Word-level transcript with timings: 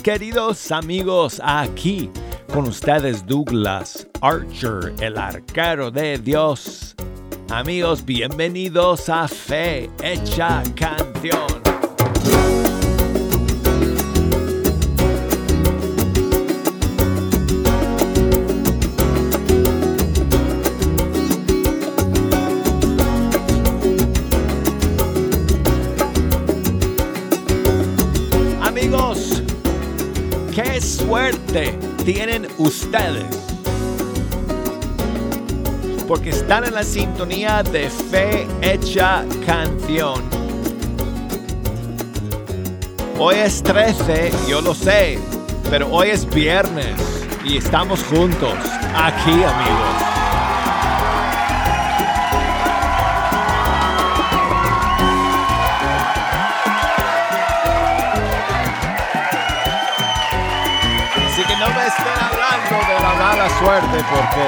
¿Qué 0.00 0.12
tal, 0.12 0.18
queridos 0.18 0.72
amigos? 0.72 1.40
Aquí 1.44 2.10
con 2.52 2.66
ustedes 2.68 3.26
Douglas 3.26 4.06
Archer, 4.20 4.94
el 5.00 5.18
arquero 5.18 5.90
de 5.90 6.18
Dios. 6.18 6.94
Amigos, 7.50 8.04
bienvenidos 8.04 9.08
a 9.08 9.28
Fe 9.28 9.90
Hecha 10.02 10.62
Canción. 10.74 11.59
Suerte 31.10 31.76
tienen 32.04 32.46
ustedes. 32.56 33.24
Porque 36.06 36.30
están 36.30 36.62
en 36.62 36.74
la 36.74 36.84
sintonía 36.84 37.64
de 37.64 37.90
fe 37.90 38.46
hecha 38.62 39.24
canción. 39.44 40.22
Hoy 43.18 43.34
es 43.38 43.60
13, 43.64 44.30
yo 44.48 44.60
lo 44.60 44.72
sé, 44.72 45.18
pero 45.68 45.88
hoy 45.90 46.10
es 46.10 46.32
viernes 46.32 46.94
y 47.44 47.56
estamos 47.56 48.04
juntos 48.04 48.54
aquí 48.94 49.32
amigos. 49.32 50.09
Suerte 63.58 64.04
porque 64.10 64.46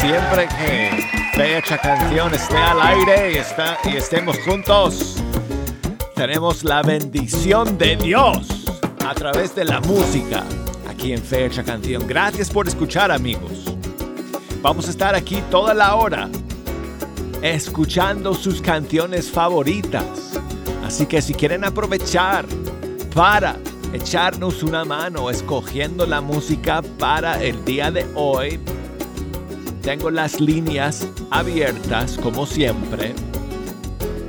siempre 0.00 0.48
que 0.48 0.90
fecha 1.34 1.78
canción 1.78 2.34
esté 2.34 2.56
al 2.56 2.80
aire 2.80 3.32
y, 3.32 3.36
está, 3.38 3.78
y 3.84 3.96
estemos 3.96 4.38
juntos, 4.40 5.16
tenemos 6.14 6.64
la 6.64 6.82
bendición 6.82 7.78
de 7.78 7.96
Dios 7.96 8.48
a 9.06 9.14
través 9.14 9.54
de 9.54 9.64
la 9.64 9.80
música 9.80 10.44
aquí 10.88 11.12
en 11.12 11.22
Fecha 11.22 11.62
Canción. 11.62 12.06
Gracias 12.06 12.50
por 12.50 12.66
escuchar 12.68 13.10
amigos. 13.10 13.64
Vamos 14.60 14.88
a 14.88 14.90
estar 14.90 15.14
aquí 15.14 15.42
toda 15.50 15.74
la 15.74 15.94
hora 15.94 16.28
escuchando 17.42 18.34
sus 18.34 18.60
canciones 18.60 19.30
favoritas. 19.30 20.04
Así 20.84 21.06
que 21.06 21.22
si 21.22 21.34
quieren 21.34 21.64
aprovechar 21.64 22.46
para 23.14 23.56
echarnos 23.92 24.62
una 24.62 24.84
mano 24.84 25.30
escogiendo 25.30 26.06
la 26.06 26.20
música 26.20 26.82
para 26.98 27.42
el 27.42 27.64
día 27.64 27.90
de 27.90 28.06
hoy. 28.14 28.60
Tengo 29.82 30.10
las 30.10 30.40
líneas 30.40 31.06
abiertas 31.30 32.18
como 32.22 32.46
siempre. 32.46 33.14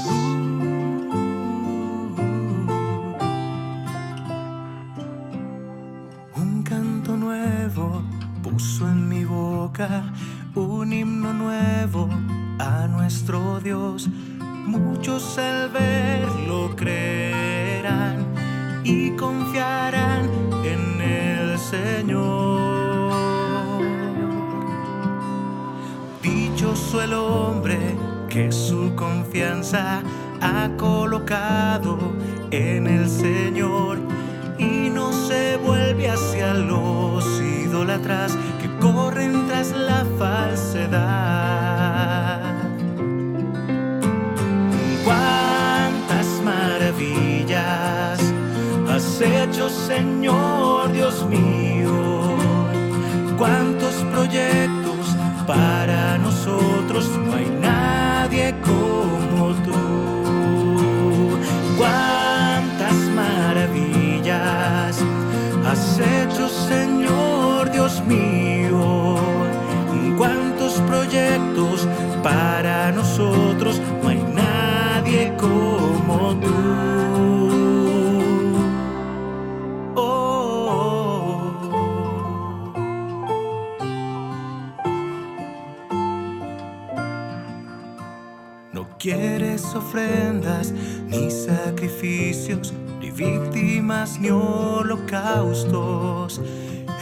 Un 6.36 6.62
canto 6.62 7.16
nuevo 7.16 8.02
puso 8.40 8.88
en 8.88 9.08
mi 9.08 9.24
boca 9.24 10.12
un 10.54 10.92
himno 10.92 11.32
nuevo 11.32 12.08
a 12.60 12.86
nuestro 12.86 13.58
Dios. 13.58 14.08
Muchos 14.66 15.38
al 15.38 15.70
verlo 15.70 16.76
creerán 16.76 18.26
y 18.84 19.10
confiarán 19.16 20.30
en 20.64 21.00
el 21.00 21.58
Señor. 21.58 22.67
Dichoso 26.58 27.00
el 27.00 27.14
hombre 27.14 27.78
que 28.28 28.50
su 28.50 28.92
confianza 28.96 30.02
ha 30.40 30.68
colocado 30.76 31.96
en 32.50 32.88
el 32.88 33.08
Señor 33.08 33.98
y 34.58 34.90
no 34.90 35.12
se 35.12 35.56
vuelve 35.58 36.10
hacia 36.10 36.54
los 36.54 37.24
idólatras 37.40 38.36
que 38.60 38.68
corren 38.80 39.46
tras 39.46 39.70
la 39.70 40.04
falsedad. 40.18 40.96
Cuántas 45.04 46.26
maravillas 46.44 48.18
has 48.90 49.20
hecho, 49.20 49.68
Señor 49.68 50.90
Dios 50.90 51.24
mío. 51.24 52.36
Cuántos 53.38 53.94
proyectos 54.10 54.88
para 55.48 56.18
nosotros 56.18 56.27
no 57.16 57.34
hay 57.34 57.48
nadie 57.60 58.54
como 58.62 59.54
tú. 59.66 61.38
Cuántas 61.76 62.94
maravillas 63.14 64.98
has 65.66 66.00
hecho, 66.00 66.48
Señor 66.48 67.70
Dios 67.70 68.02
mío. 68.06 69.16
Cuántos 70.16 70.72
proyectos 70.88 71.86
para 72.22 72.90
nosotros 72.92 73.07
ofrendas, 89.88 90.72
ni 91.08 91.30
sacrificios, 91.30 92.74
ni 93.00 93.10
víctimas, 93.10 94.20
ni 94.20 94.28
holocaustos. 94.30 95.62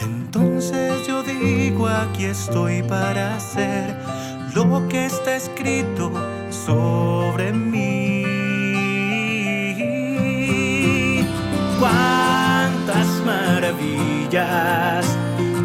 Entonces 0.01 1.05
yo 1.05 1.21
digo, 1.23 1.87
aquí 1.87 2.25
estoy 2.25 2.83
para 2.83 3.35
hacer 3.35 3.93
lo 4.55 4.87
que 4.87 5.05
está 5.05 5.35
escrito 5.35 6.11
sobre 6.49 7.51
mí. 7.51 8.23
Cuántas 11.79 13.07
maravillas 13.25 15.05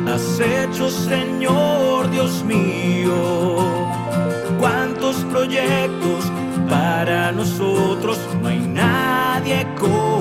has 0.09 0.41
hecho, 0.41 0.91
Señor 0.91 2.11
Dios 2.11 2.43
mío. 2.45 3.59
Cuántos 4.59 5.17
proyectos 5.25 6.32
para 6.73 7.33
nosotros, 7.33 8.19
no 8.41 8.49
hay 8.49 8.61
nadie 8.61 9.67
como 9.79 10.12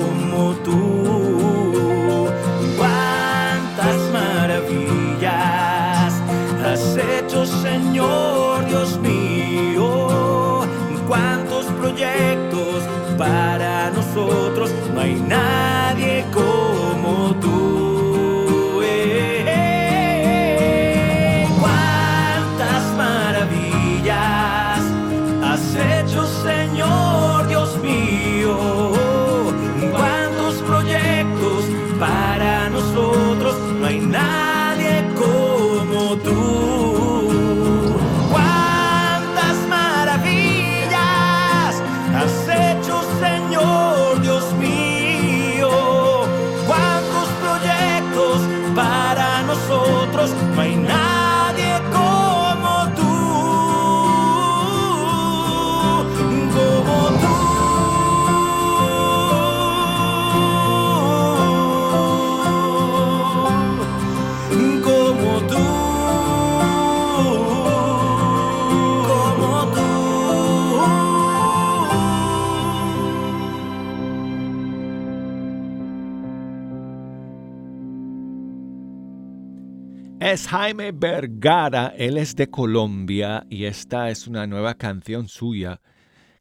Es 80.32 80.48
Jaime 80.48 80.92
Vergara, 80.92 81.92
él 81.94 82.16
es 82.16 82.34
de 82.34 82.48
Colombia 82.48 83.46
y 83.50 83.66
esta 83.66 84.08
es 84.08 84.26
una 84.26 84.46
nueva 84.46 84.78
canción 84.78 85.28
suya 85.28 85.82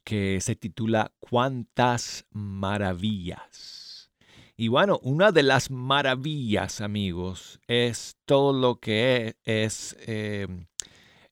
que 0.05 0.39
se 0.39 0.55
titula 0.55 1.11
Cuántas 1.19 2.25
maravillas. 2.31 4.09
Y 4.55 4.69
bueno, 4.69 4.97
una 5.03 5.33
de 5.33 5.43
las 5.43 5.69
maravillas, 5.71 6.79
amigos, 6.79 7.59
es 7.67 8.15
todo 8.23 8.53
lo 8.53 8.79
que 8.79 9.35
es 9.43 9.97
eh, 10.07 10.47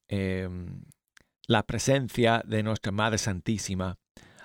eh, 0.09 0.49
la 1.47 1.63
presencia 1.63 2.43
de 2.45 2.61
nuestra 2.61 2.91
Madre 2.91 3.19
Santísima 3.19 3.97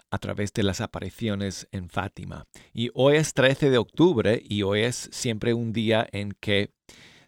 a 0.08 0.18
través 0.18 0.52
de 0.52 0.62
las 0.62 0.80
apariciones 0.80 1.66
en 1.72 1.88
Fátima. 1.88 2.46
Y 2.72 2.90
hoy 2.94 3.16
es 3.16 3.34
13 3.34 3.70
de 3.70 3.78
octubre 3.78 4.40
y 4.40 4.62
hoy 4.62 4.82
es 4.82 5.08
siempre 5.10 5.52
un 5.52 5.72
día 5.72 6.06
en 6.12 6.30
que 6.30 6.70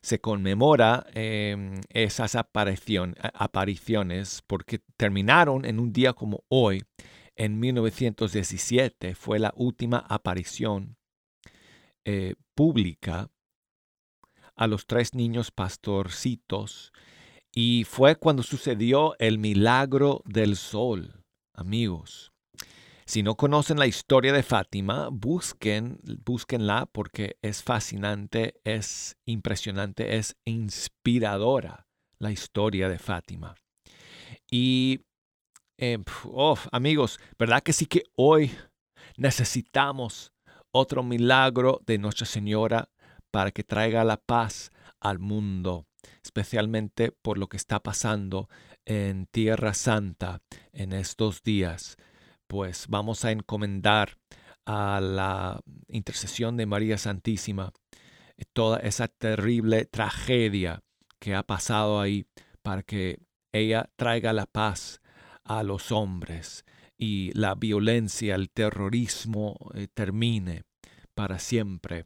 se 0.06 0.20
conmemora 0.20 1.04
eh, 1.14 1.80
esas 1.88 2.36
apariciones 2.36 4.42
porque 4.46 4.78
terminaron 4.96 5.64
en 5.64 5.80
un 5.80 5.92
día 5.92 6.12
como 6.12 6.44
hoy, 6.48 6.84
en 7.34 7.58
1917, 7.58 9.16
fue 9.16 9.40
la 9.40 9.52
última 9.56 9.98
aparición 9.98 10.96
eh, 12.04 12.36
pública 12.54 13.32
a 14.54 14.68
los 14.68 14.86
tres 14.86 15.12
niños 15.12 15.50
pastorcitos 15.50 16.92
y 17.50 17.82
fue 17.82 18.14
cuando 18.14 18.44
sucedió 18.44 19.16
el 19.18 19.38
milagro 19.38 20.22
del 20.24 20.54
sol, 20.54 21.24
amigos. 21.52 22.32
Si 23.08 23.22
no 23.22 23.36
conocen 23.36 23.78
la 23.78 23.86
historia 23.86 24.32
de 24.32 24.42
Fátima, 24.42 25.10
busquen, 25.12 26.00
búsquenla 26.24 26.86
porque 26.86 27.38
es 27.40 27.62
fascinante, 27.62 28.60
es 28.64 29.16
impresionante, 29.24 30.16
es 30.16 30.36
inspiradora 30.44 31.86
la 32.18 32.32
historia 32.32 32.88
de 32.88 32.98
Fátima. 32.98 33.54
Y, 34.50 35.02
eh, 35.78 35.98
oh, 36.24 36.58
amigos, 36.72 37.20
¿verdad 37.38 37.62
que 37.62 37.72
sí 37.72 37.86
que 37.86 38.02
hoy 38.16 38.50
necesitamos 39.16 40.32
otro 40.72 41.04
milagro 41.04 41.80
de 41.86 41.98
Nuestra 41.98 42.26
Señora 42.26 42.90
para 43.30 43.52
que 43.52 43.62
traiga 43.62 44.02
la 44.02 44.16
paz 44.16 44.72
al 44.98 45.20
mundo, 45.20 45.86
especialmente 46.24 47.12
por 47.12 47.38
lo 47.38 47.46
que 47.46 47.56
está 47.56 47.80
pasando 47.80 48.48
en 48.84 49.26
Tierra 49.26 49.74
Santa 49.74 50.42
en 50.72 50.92
estos 50.92 51.44
días? 51.44 51.96
Pues 52.46 52.86
vamos 52.88 53.24
a 53.24 53.32
encomendar 53.32 54.18
a 54.64 55.00
la 55.00 55.60
intercesión 55.88 56.56
de 56.56 56.66
María 56.66 56.98
Santísima 56.98 57.72
eh, 58.36 58.44
toda 58.52 58.78
esa 58.78 59.08
terrible 59.08 59.84
tragedia 59.84 60.82
que 61.18 61.34
ha 61.34 61.42
pasado 61.42 62.00
ahí 62.00 62.26
para 62.62 62.82
que 62.82 63.20
ella 63.52 63.90
traiga 63.96 64.32
la 64.32 64.46
paz 64.46 65.00
a 65.44 65.62
los 65.62 65.92
hombres 65.92 66.64
y 66.98 67.30
la 67.34 67.54
violencia, 67.54 68.34
el 68.34 68.50
terrorismo 68.50 69.56
eh, 69.74 69.86
termine 69.92 70.64
para 71.14 71.38
siempre. 71.38 72.04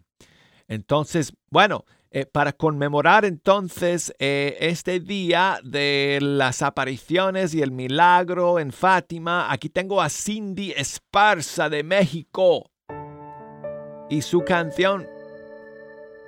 Entonces, 0.69 1.33
bueno, 1.51 1.85
eh, 2.11 2.27
para 2.27 2.53
conmemorar 2.53 3.25
entonces 3.25 4.15
eh, 4.19 4.57
este 4.61 5.01
día 5.01 5.61
de 5.63 6.19
las 6.21 6.63
apariciones 6.63 7.55
y 7.55 7.63
el 7.63 7.73
milagro 7.73 8.59
en 8.59 8.73
Fátima, 8.73 9.53
aquí 9.53 9.69
tengo 9.69 10.01
a 10.01 10.09
Cindy 10.09 10.73
Esparza 10.77 11.69
de 11.69 11.83
México 11.83 12.71
y 14.09 14.23
su 14.23 14.41
canción 14.41 15.07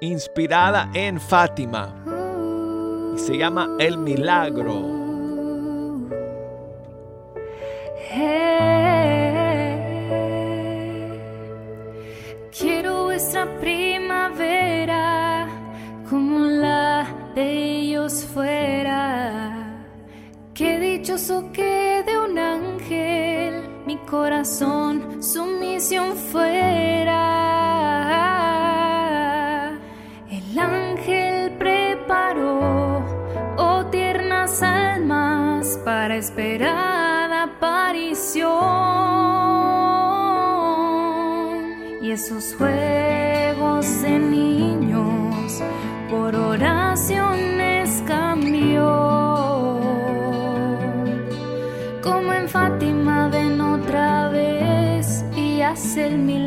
inspirada 0.00 0.90
en 0.94 1.20
Fátima 1.20 2.02
se 3.16 3.36
llama 3.36 3.76
El 3.78 3.98
Milagro. 3.98 5.02
Quiero 8.08 8.41
dichoso 21.02 21.50
que 21.52 22.04
de 22.06 22.16
un 22.16 22.38
ángel 22.38 23.68
mi 23.86 23.96
corazón 24.06 25.20
su 25.20 25.44
misión 25.44 26.14
fuera. 26.14 27.18
El 30.30 30.56
ángel 30.56 31.58
preparó, 31.58 33.04
oh 33.56 33.84
tiernas 33.86 34.62
almas, 34.62 35.76
para 35.84 36.14
esperada 36.14 37.42
aparición. 37.50 38.52
Y 42.00 42.12
esos 42.12 42.54
juegos 42.56 44.02
de 44.02 44.18
niños 44.20 45.62
por 46.08 46.36
oraciones 46.36 47.41
hace 55.92 56.06
el 56.06 56.16
milagro. 56.16 56.41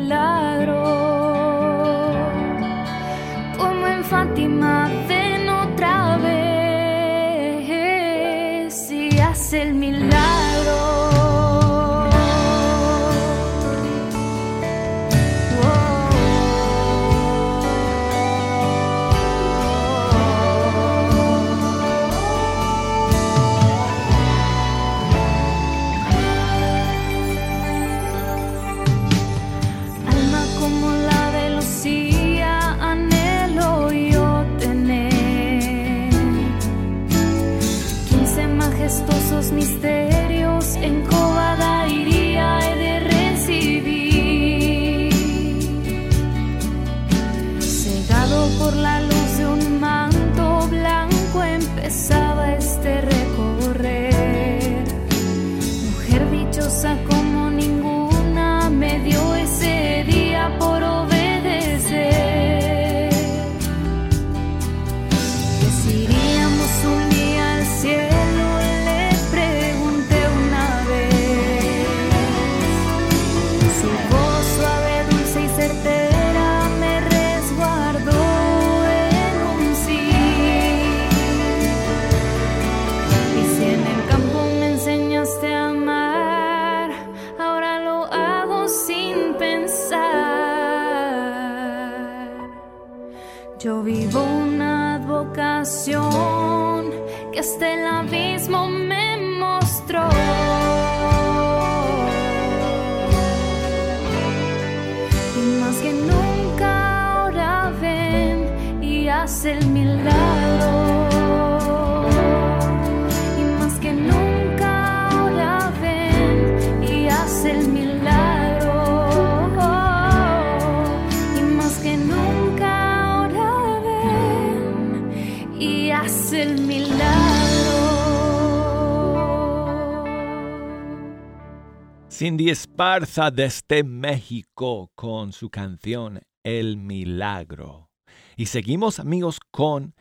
Cindy 132.17 132.49
Esparza 132.49 133.29
desde 133.29 133.83
México 133.83 134.89
con 134.95 135.33
su 135.33 135.49
canción 135.49 136.21
El 136.45 136.77
Milagro. 136.77 137.89
Y 138.37 138.45
seguimos 138.45 139.01
amigos 139.01 139.37
con 139.51 139.95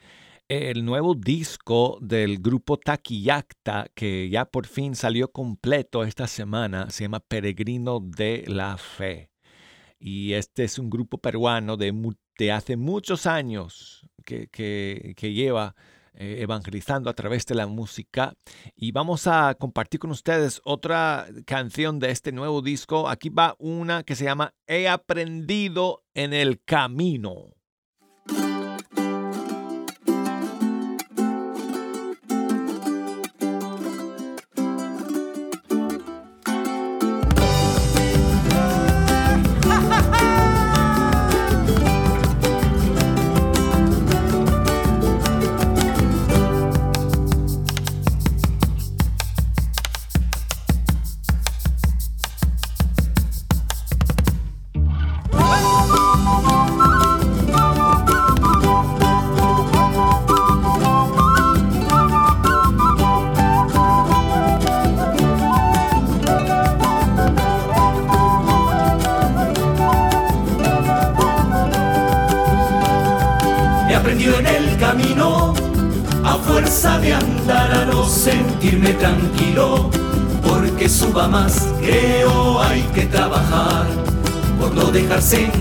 el 0.47 0.85
nuevo 0.85 1.16
disco 1.16 1.99
del 2.00 2.38
grupo 2.38 2.76
Taquillacta 2.76 3.88
que 3.97 4.28
ya 4.30 4.44
por 4.44 4.68
fin 4.68 4.94
salió 4.94 5.33
completo 5.33 6.04
esta 6.04 6.28
semana. 6.28 6.88
Se 6.90 7.02
llama 7.02 7.18
Peregrino 7.18 7.99
de 7.99 8.44
la 8.47 8.76
Fe. 8.76 9.33
Y 9.99 10.35
este 10.35 10.62
es 10.62 10.78
un 10.78 10.90
grupo 10.90 11.18
peruano 11.18 11.76
de, 11.76 11.92
hace 12.52 12.76
muchos 12.76 13.26
años 13.26 14.09
que, 14.25 14.47
que 14.52 15.33
lleva 15.33 15.75
eh, 16.14 16.38
evangelizando 16.40 17.11
a 17.11 17.14
través 17.14 17.44
de 17.47 17.54
la 17.54 17.66
música. 17.66 18.35
Y 18.76 18.92
vamos 18.92 19.26
a 19.26 19.54
compartir 19.54 20.00
con 20.00 20.11
ustedes 20.11 20.61
otra 20.64 21.26
canción 21.44 21.99
de 21.99 22.11
este 22.11 22.33
nuevo 22.33 22.62
disco. 22.62 23.09
Aquí 23.09 23.30
va 23.30 23.56
una 23.59 24.04
que 24.04 24.14
se 24.14 24.25
llama 24.25 24.54
He 24.66 24.88
aprendido 24.88 26.04
en 26.14 26.33
el 26.33 26.62
camino. 26.64 27.54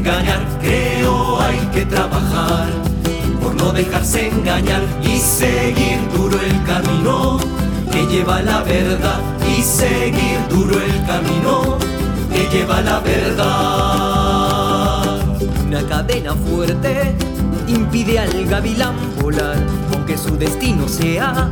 Engañar, 0.03 0.41
creo 0.61 1.39
hay 1.39 1.57
que 1.73 1.85
trabajar. 1.85 2.67
Por 3.41 3.55
no 3.55 3.71
dejarse 3.71 4.27
engañar 4.29 4.81
y 5.01 5.17
seguir 5.17 5.99
duro 6.15 6.37
el 6.39 6.63
camino 6.63 7.39
que 7.91 8.05
lleva 8.07 8.41
la 8.41 8.63
verdad 8.63 9.19
y 9.47 9.61
seguir 9.61 10.39
duro 10.49 10.75
el 10.81 11.05
camino 11.05 11.77
que 12.31 12.47
lleva 12.51 12.81
la 12.81 12.99
verdad. 12.99 13.53
Una 15.65 15.81
cadena 15.87 16.33
fuerte 16.33 17.15
impide 17.67 18.19
al 18.19 18.45
gavilán 18.45 18.95
volar, 19.21 19.57
su 20.23 20.37
destino 20.37 20.87
sea 20.87 21.49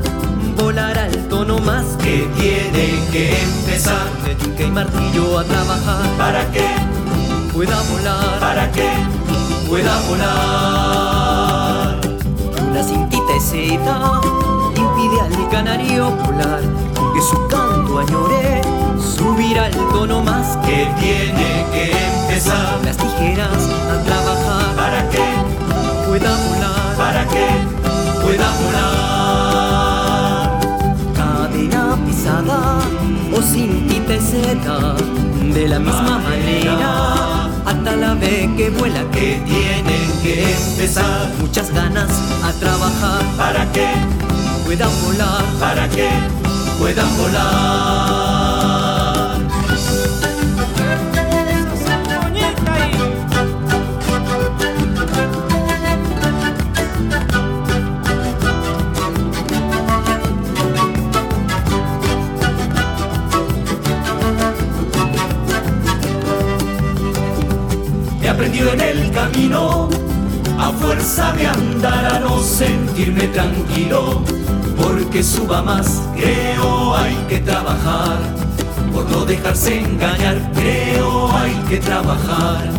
volar 0.58 0.98
al 0.98 1.12
tono 1.28 1.60
más 1.60 1.84
que 2.02 2.30
tiene 2.40 3.02
que 3.12 3.38
empezar. 3.42 4.08
De 4.24 4.38
yunque 4.38 4.68
y 4.68 4.72
martillo 4.72 5.40
a 5.40 5.44
trabajar. 5.44 6.10
Para 6.18 6.50
que 6.52 6.66
pueda 7.52 7.82
volar, 7.92 8.40
para 8.40 8.72
que 8.72 8.90
pueda 9.68 10.00
volar. 10.08 12.00
Una 12.70 12.84
cintita 12.84 13.40
seda 13.42 14.22
impide 14.78 15.20
al 15.20 15.50
canario 15.50 16.12
volar, 16.12 16.62
que 17.14 17.22
su 17.22 17.48
canto 17.48 18.00
añore 18.00 18.62
subir 19.18 19.60
al 19.60 19.74
tono 19.92 20.24
más 20.24 20.56
que 20.66 20.88
tiene 21.02 21.66
que 21.74 21.92
empezar. 21.92 22.80
Las 22.86 22.96
tijeras 22.96 23.68
a 23.92 24.02
trabajar, 24.04 24.76
para 24.78 25.10
que 25.10 25.24
pueda 26.08 26.32
volar, 26.48 26.96
para 26.96 27.28
que 27.28 27.81
pueda 28.24 28.52
volar. 28.62 30.12
Cadena 31.16 31.98
pisada 32.06 32.60
o 33.36 33.42
cintita 33.42 34.20
seda 34.20 34.96
de 35.54 35.68
la 35.68 35.80
misma 35.80 36.20
manera. 36.20 37.50
hasta 37.66 37.96
la 37.96 38.14
vez 38.16 38.50
que 38.58 38.70
vuela 38.70 39.04
que 39.12 39.42
tienen 39.46 40.12
que 40.24 40.54
empezar. 40.54 41.30
muchas 41.40 41.72
ganas 41.72 42.12
a 42.44 42.52
trabajar. 42.60 43.22
Para 43.38 43.72
que 43.72 43.88
puedan 44.66 44.92
volar. 45.04 45.44
Para 45.60 45.90
que 45.90 46.10
puedan 46.80 47.18
volar 47.18 48.41
aprendido 68.42 68.74
en 68.74 68.82
el 68.82 69.12
camino, 69.12 69.88
a 70.58 70.72
fuerza 70.72 71.32
de 71.34 71.46
andar 71.46 72.16
a 72.16 72.20
no 72.22 72.42
sentirme 72.42 73.28
tranquilo, 73.28 74.24
porque 74.82 75.22
suba 75.22 75.62
más, 75.62 76.02
creo 76.16 76.96
hay 76.98 77.14
que 77.30 77.38
trabajar, 77.42 78.18
por 78.92 79.08
no 79.12 79.26
dejarse 79.26 79.82
engañar, 79.82 80.42
creo 80.56 81.32
hay 81.32 81.54
que 81.70 81.78
trabajar, 81.78 82.72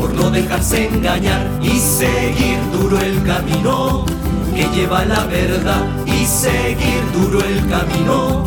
por 0.00 0.12
no 0.14 0.32
dejarse 0.32 0.88
engañar 0.88 1.48
y 1.62 1.78
seguir 1.78 2.58
duro 2.72 2.98
el 2.98 3.22
camino 3.22 4.04
que 4.52 4.66
lleva 4.74 5.04
la 5.04 5.26
verdad 5.26 5.84
y 6.06 6.26
seguir 6.26 7.02
duro 7.12 7.38
el 7.38 7.60
camino 7.68 8.44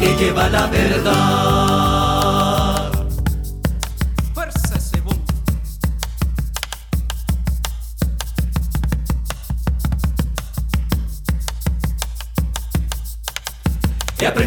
que 0.00 0.16
lleva 0.16 0.48
la 0.48 0.66
verdad. 0.66 1.77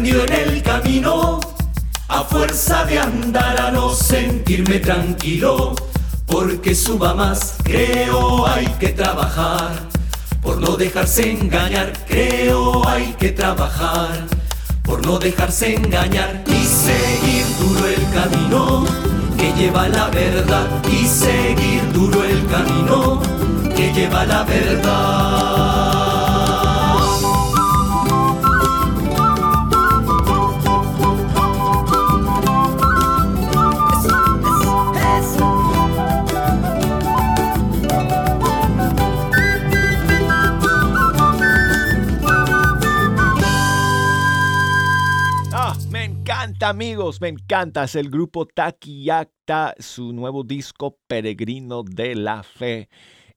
En 0.04 0.32
el 0.32 0.62
camino, 0.62 1.38
a 2.08 2.24
fuerza 2.24 2.84
de 2.86 2.98
andar 2.98 3.60
a 3.60 3.70
no 3.70 3.90
sentirme 3.90 4.80
tranquilo, 4.80 5.76
porque 6.26 6.74
suba 6.74 7.14
más, 7.14 7.54
creo 7.62 8.44
hay 8.48 8.66
que 8.80 8.88
trabajar, 8.88 9.70
por 10.42 10.58
no 10.58 10.76
dejarse 10.76 11.30
engañar, 11.30 11.92
creo 12.08 12.86
hay 12.88 13.14
que 13.16 13.30
trabajar, 13.30 14.26
por 14.82 15.06
no 15.06 15.20
dejarse 15.20 15.76
engañar 15.76 16.42
y 16.48 16.64
seguir 16.66 17.46
duro 17.60 17.86
el 17.86 18.10
camino 18.10 18.84
que 19.38 19.52
lleva 19.52 19.88
la 19.88 20.08
verdad. 20.08 20.66
Y 20.90 21.06
seguir 21.06 21.92
duro 21.92 22.24
el 22.24 22.44
camino 22.48 23.22
que 23.76 23.92
lleva 23.92 24.26
la 24.26 24.42
verdad. 24.42 26.01
Amigos, 46.62 47.20
me 47.20 47.28
encanta. 47.28 47.84
Es 47.84 47.94
el 47.94 48.10
grupo 48.10 48.46
Taquillacta, 48.46 49.74
su 49.78 50.12
nuevo 50.12 50.44
disco 50.44 50.98
Peregrino 51.06 51.82
de 51.82 52.14
la 52.14 52.42
Fe 52.42 52.88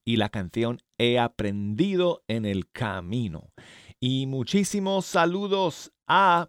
y 0.04 0.16
la 0.16 0.28
canción 0.28 0.80
He 0.98 1.18
aprendido 1.18 2.22
en 2.28 2.44
el 2.44 2.70
camino. 2.70 3.52
Y 4.00 4.26
muchísimos 4.26 5.06
saludos 5.06 5.92
a 6.06 6.48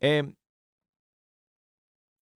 eh, 0.00 0.34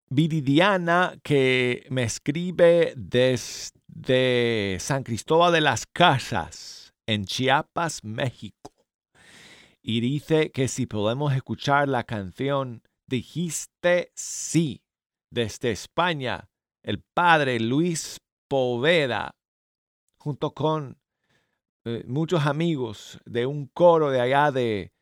Viridiana 0.08 1.18
que 1.22 1.86
me 1.90 2.02
escribe 2.04 2.92
desde 2.96 4.78
San 4.80 5.02
Cristóbal 5.02 5.52
de 5.52 5.60
las 5.60 5.86
Casas 5.86 6.92
en 7.06 7.24
Chiapas, 7.24 8.04
México 8.04 8.79
y 9.82 10.00
dice 10.00 10.50
que 10.50 10.68
si 10.68 10.86
podemos 10.86 11.32
escuchar 11.32 11.88
la 11.88 12.04
canción 12.04 12.82
Dijiste 13.06 14.12
sí 14.14 14.84
desde 15.30 15.72
España, 15.72 16.48
el 16.84 17.02
padre 17.02 17.58
Luis 17.58 18.20
Poveda, 18.46 19.34
junto 20.16 20.52
con 20.52 20.96
eh, 21.84 22.04
muchos 22.06 22.46
amigos 22.46 23.18
de 23.24 23.46
un 23.46 23.66
coro 23.66 24.10
de 24.10 24.20
allá 24.20 24.52
de, 24.52 24.92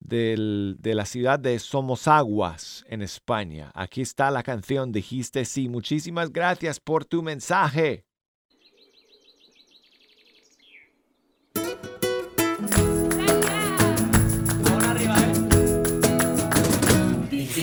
de 0.00 0.94
la 0.94 1.04
ciudad 1.04 1.38
de 1.38 1.58
Somosaguas, 1.58 2.86
en 2.88 3.02
España. 3.02 3.70
Aquí 3.74 4.00
está 4.00 4.30
la 4.30 4.42
canción 4.42 4.90
Dijiste 4.90 5.44
sí. 5.44 5.68
Muchísimas 5.68 6.32
gracias 6.32 6.80
por 6.80 7.04
tu 7.04 7.22
mensaje. 7.22 8.06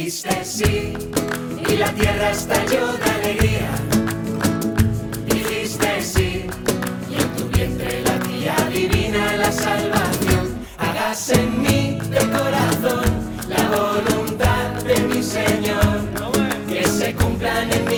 Dijiste 0.10 0.44
sí 0.44 0.94
y 1.70 1.78
la 1.78 1.94
tierra 1.94 2.32
estalló 2.32 2.94
de 2.94 3.12
alegría. 3.12 3.70
Dijiste 5.28 6.02
sí 6.02 6.48
y 7.12 7.22
en 7.22 7.30
tu 7.36 7.48
vientre 7.50 8.02
la 8.02 8.18
tía 8.22 8.56
divina 8.74 9.38
la 9.38 9.52
salvación. 9.52 10.66
Hagas 10.80 11.30
en 11.30 11.62
mí 11.62 12.00
de 12.10 12.20
corazón 12.38 13.06
la 13.50 13.64
voluntad 13.70 14.82
de 14.84 15.00
mi 15.02 15.22
Señor. 15.22 16.00
Que 16.68 16.84
se 16.88 17.14
cumplan 17.14 17.72
en 17.72 17.89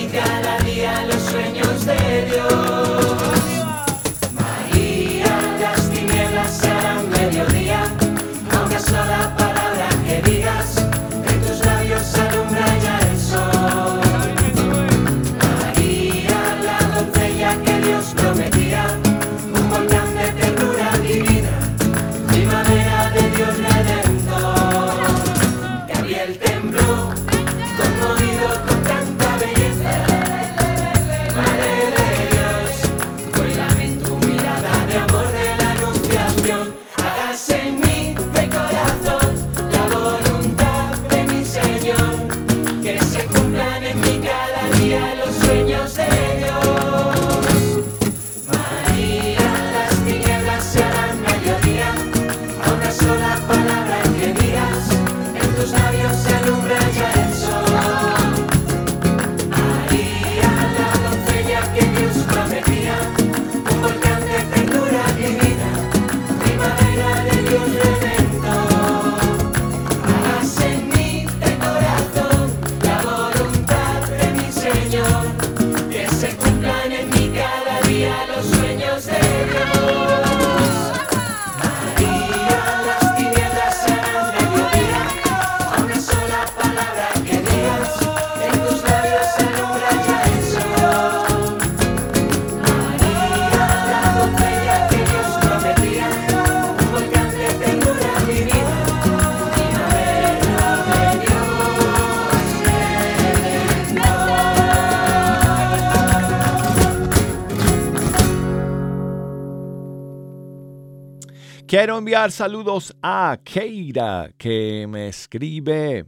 Quiero 111.82 111.98
enviar 111.98 112.32
saludos 112.32 112.96
a 113.02 113.39
Keira 113.44 114.32
que 114.38 114.86
me 114.88 115.08
escribe. 115.08 116.06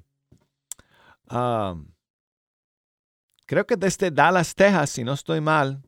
creo 3.48 3.66
que 3.66 3.76
desde 3.76 4.12
Dallas, 4.12 4.54
Texas, 4.54 4.92
si 4.92 5.04
no 5.04 5.14
estoy 5.14 5.42
mal. 5.42 5.82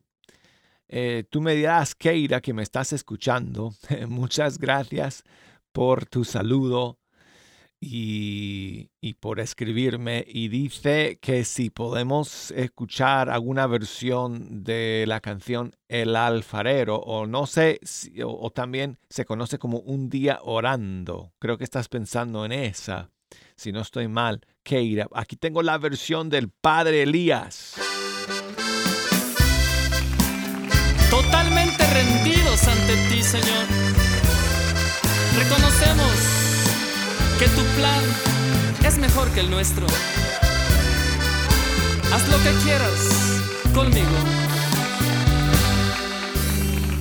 Eh, 0.88 1.22
tú 1.30 1.40
me 1.40 1.54
dirás, 1.54 1.94
Keira, 1.94 2.40
que 2.40 2.52
me 2.52 2.64
estás 2.64 2.92
escuchando. 2.92 3.74
Muchas 4.08 4.58
gracias 4.58 5.22
por 5.70 6.04
tu 6.04 6.24
saludo 6.24 6.98
y, 7.88 9.14
por 9.20 9.40
escribirme 9.40 10.24
y 10.26 10.48
dice 10.48 11.18
que 11.20 11.44
si 11.44 11.70
podemos 11.70 12.50
escuchar 12.50 13.30
alguna 13.30 13.66
versión 13.66 14.64
de 14.64 15.04
la 15.06 15.20
canción 15.20 15.74
El 15.88 16.16
alfarero 16.16 16.96
o 16.96 17.26
no 17.26 17.46
sé, 17.46 17.80
o, 18.24 18.50
también 18.50 18.98
se 19.08 19.24
conoce 19.24 19.58
como 19.58 19.78
Un 19.78 20.10
día 20.10 20.40
orando. 20.42 21.32
Creo 21.38 21.56
que 21.56 21.64
estás 21.64 21.88
pensando 21.88 22.44
en 22.44 22.52
esa, 22.52 23.10
si 23.56 23.72
no 23.72 23.80
estoy 23.80 24.08
mal. 24.08 24.40
Keira, 24.62 25.08
aquí 25.14 25.36
tengo 25.36 25.62
la 25.62 25.78
versión 25.78 26.28
del 26.28 26.50
Padre 26.50 27.02
Elías. 27.02 27.74
Totalmente 31.08 31.86
rendidos 31.94 32.66
ante 32.66 32.96
ti, 33.08 33.22
Señor. 33.22 33.66
Reconocemos 35.38 36.45
que 37.38 37.48
tu 37.48 37.62
plan 37.76 38.02
es 38.84 38.98
mejor 38.98 39.28
que 39.30 39.40
el 39.40 39.50
nuestro. 39.50 39.86
Haz 42.12 42.28
lo 42.28 42.38
que 42.42 42.52
quieras 42.64 43.42
conmigo. 43.74 44.16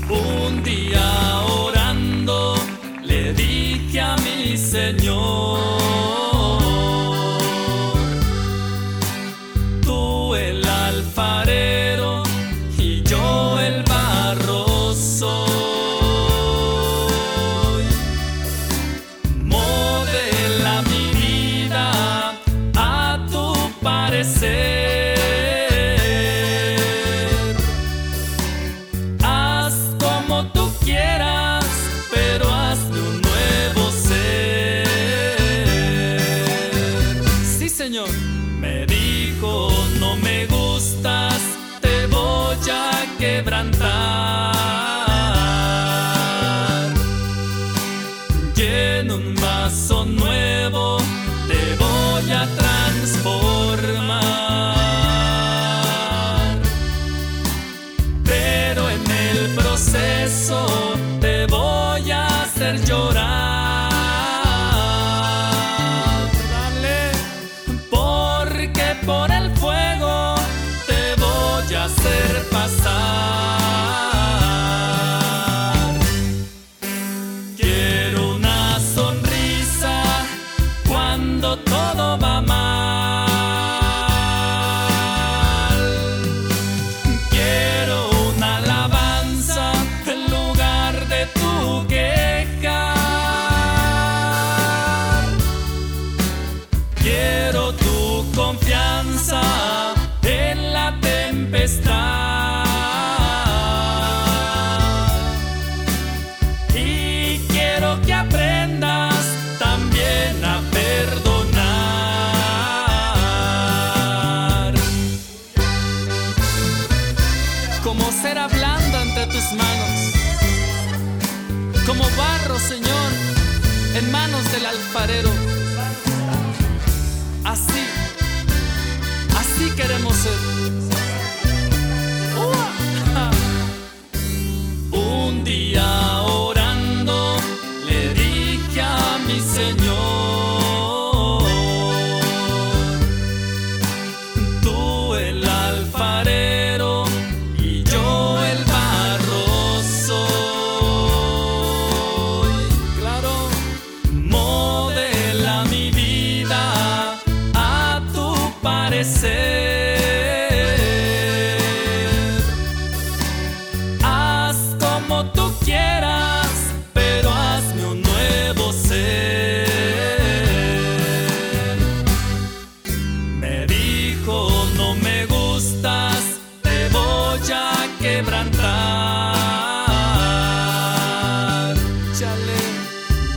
Un 0.10 0.62
día 0.64 1.42
orando 1.42 2.56
le 3.04 3.34
dije 3.34 4.02
a 4.02 4.16
mis 4.18 4.60
Señor. 4.60 6.35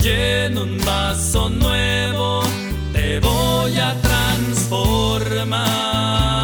Lleno 0.00 0.62
un 0.62 0.78
vaso 0.84 1.48
nuevo, 1.48 2.42
te 2.92 3.20
voy 3.20 3.78
a 3.78 3.94
transformar. 4.00 6.37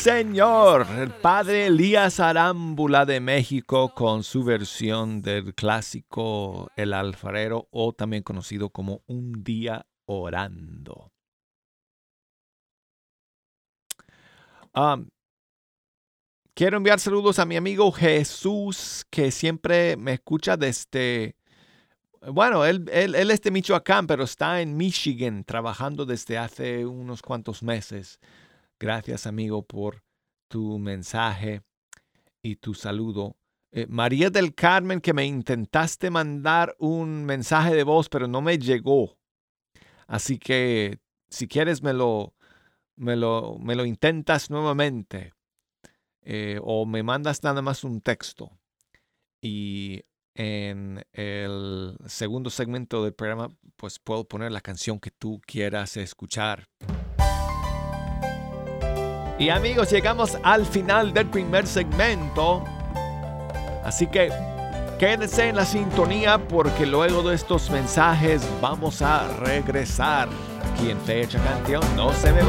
Señor. 0.00 0.86
El 0.96 1.10
padre 1.10 1.66
Elías 1.66 2.20
Arámbula 2.20 3.04
de 3.04 3.20
México 3.20 3.92
con 3.94 4.24
su 4.24 4.42
versión 4.42 5.20
del 5.20 5.54
clásico 5.54 6.70
El 6.74 6.94
alfarero 6.94 7.68
o 7.70 7.92
también 7.92 8.22
conocido 8.22 8.70
como 8.70 9.02
Un 9.06 9.44
día 9.44 9.84
orando. 10.06 11.12
Quiero 16.54 16.78
enviar 16.78 16.98
saludos 16.98 17.38
a 17.38 17.44
mi 17.44 17.56
amigo 17.56 17.92
Jesús 17.92 19.04
que 19.10 19.30
siempre 19.30 19.98
me 19.98 20.14
escucha 20.14 20.56
desde... 20.56 21.36
Bueno, 22.22 22.64
él, 22.64 22.86
él, 22.90 23.14
él 23.14 23.30
es 23.30 23.42
de 23.42 23.50
Michoacán, 23.50 24.06
pero 24.06 24.24
está 24.24 24.62
en 24.62 24.78
Michigan 24.78 25.44
trabajando 25.44 26.06
desde 26.06 26.38
hace 26.38 26.86
unos 26.86 27.20
cuantos 27.20 27.62
meses. 27.62 28.18
Gracias, 28.80 29.26
amigo, 29.26 29.62
por 29.62 30.02
tu 30.48 30.78
mensaje 30.78 31.62
y 32.42 32.56
tu 32.56 32.72
saludo. 32.74 33.36
Eh, 33.72 33.86
María 33.88 34.30
del 34.30 34.54
Carmen, 34.54 35.00
que 35.02 35.12
me 35.12 35.26
intentaste 35.26 36.10
mandar 36.10 36.74
un 36.78 37.24
mensaje 37.26 37.74
de 37.74 37.84
voz, 37.84 38.08
pero 38.08 38.26
no 38.26 38.40
me 38.40 38.58
llegó. 38.58 39.18
Así 40.08 40.38
que 40.38 40.98
si 41.28 41.46
quieres 41.46 41.82
me 41.82 41.92
lo, 41.92 42.34
me 42.96 43.16
lo, 43.16 43.58
me 43.58 43.74
lo 43.76 43.84
intentas 43.84 44.50
nuevamente. 44.50 45.34
eh, 46.22 46.58
o 46.62 46.86
me 46.86 47.02
mandas 47.02 47.42
nada 47.42 47.62
más 47.62 47.84
un 47.84 48.00
texto. 48.00 48.50
Y 49.42 50.02
en 50.34 51.04
el 51.12 51.96
segundo 52.06 52.50
segmento 52.50 53.04
del 53.04 53.14
programa, 53.14 53.48
pues 53.76 53.98
puedo 53.98 54.24
poner 54.26 54.52
la 54.52 54.60
canción 54.60 55.00
que 55.00 55.10
tú 55.10 55.40
quieras 55.46 55.96
escuchar. 55.96 56.68
Y 59.40 59.48
amigos, 59.48 59.90
llegamos 59.90 60.36
al 60.42 60.66
final 60.66 61.14
del 61.14 61.26
primer 61.26 61.66
segmento. 61.66 62.62
Así 63.82 64.06
que 64.06 64.30
quédense 64.98 65.48
en 65.48 65.56
la 65.56 65.64
sintonía 65.64 66.36
porque 66.36 66.84
luego 66.84 67.22
de 67.22 67.36
estos 67.36 67.70
mensajes 67.70 68.46
vamos 68.60 69.00
a 69.00 69.26
regresar 69.38 70.28
aquí 70.74 70.90
en 70.90 71.00
Fecha 71.00 71.38
Canción. 71.42 71.82
No 71.96 72.12
se 72.12 72.30
me 72.34 72.42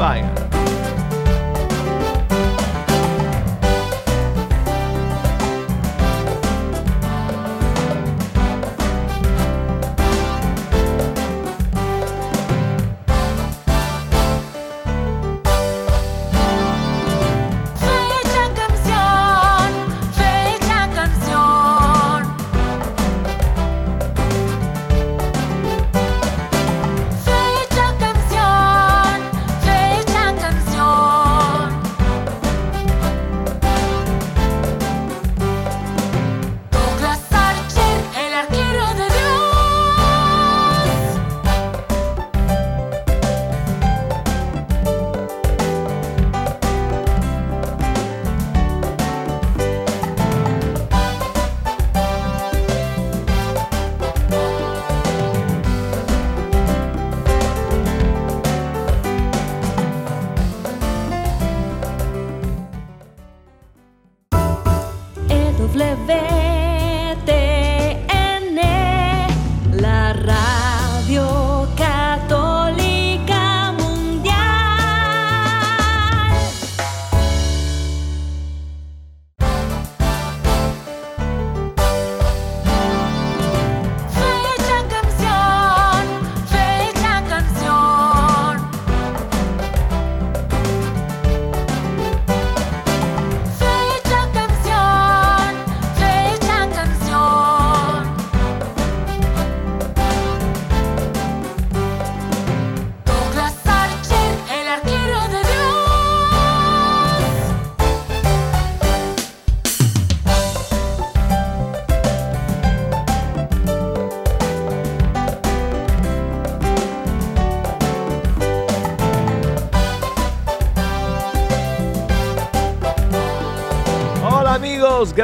of 65.64 65.76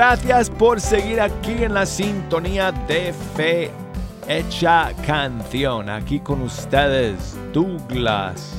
gracias 0.08 0.48
por 0.48 0.80
seguir 0.80 1.20
aquí 1.20 1.64
en 1.64 1.74
la 1.74 1.84
sintonía 1.84 2.72
de 2.72 3.12
Fe 3.36 3.70
Hecha 4.26 4.90
Canción. 5.06 5.90
Aquí 5.90 6.18
con 6.18 6.40
ustedes, 6.40 7.36
Douglas 7.52 8.54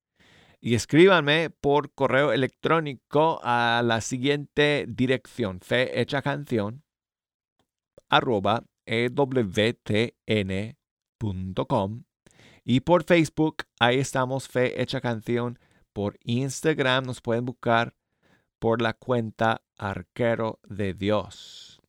Y 0.61 0.75
escríbanme 0.75 1.49
por 1.49 1.95
correo 1.95 2.33
electrónico 2.33 3.41
a 3.43 3.81
la 3.83 4.03
siguiente 4.03 4.85
dirección, 4.87 5.61
canción 6.21 6.85
arroba 8.11 8.67
ewtn.com 8.85 9.33
y 12.65 12.81
por 12.81 13.05
Facebook, 13.05 13.65
ahí 13.81 13.99
estamos, 13.99 14.49
Fe 14.49 14.81
Hecha 14.81 15.01
Canción. 15.01 15.59
Por 15.93 16.19
Instagram 16.25 17.05
nos 17.05 17.21
pueden 17.21 17.45
buscar 17.45 17.95
por 18.59 18.81
la 18.81 18.95
cuenta 18.95 19.63
Arquero 19.77 20.61
de 20.69 20.95
Dios. 20.95 21.81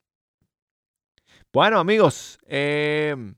Bueno, 1.53 1.79
amigos, 1.79 2.39
em, 2.47 3.35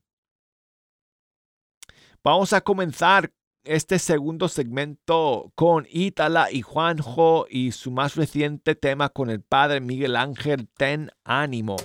vamos 2.23 2.53
a 2.53 2.61
comenzar 2.61 3.33
este 3.65 3.99
segundo 3.99 4.47
segmento 4.47 5.51
con 5.55 5.85
Ítala 5.89 6.51
y 6.51 6.61
Juanjo 6.61 7.45
y 7.49 7.73
su 7.73 7.91
más 7.91 8.15
reciente 8.15 8.75
tema 8.75 9.09
con 9.09 9.29
el 9.29 9.41
padre 9.41 9.81
Miguel 9.81 10.15
Ángel 10.15 10.69
Ten 10.69 11.11
Ánimo. 11.25 11.75